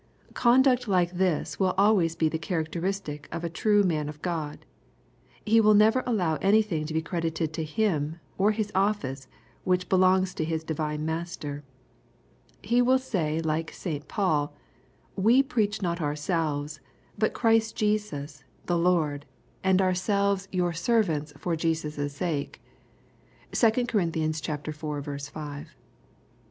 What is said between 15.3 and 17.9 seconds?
preacb not ourselves, but Christ